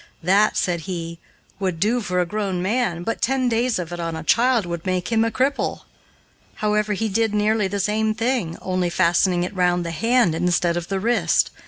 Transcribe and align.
"That," 0.23 0.57
said 0.57 0.79
he, 0.89 1.19
"would 1.59 1.79
do 1.79 2.01
for 2.01 2.19
a 2.21 2.25
grown 2.25 2.59
man, 2.63 3.03
but 3.03 3.21
ten 3.21 3.47
days 3.47 3.77
of 3.77 3.93
it 3.93 3.99
on 3.99 4.15
a 4.15 4.23
child 4.23 4.65
would 4.65 4.83
make 4.83 5.11
him 5.11 5.23
a 5.23 5.29
cripple." 5.29 5.81
However, 6.55 6.93
he 6.93 7.07
did 7.07 7.35
nearly 7.35 7.67
the 7.67 7.79
same 7.79 8.15
thing, 8.15 8.57
only 8.63 8.89
fastening 8.89 9.43
it 9.43 9.53
round 9.55 9.85
the 9.85 9.91
hand 9.91 10.33
instead 10.33 10.75
of 10.75 10.87
the 10.87 10.99
wrist. 10.99 11.51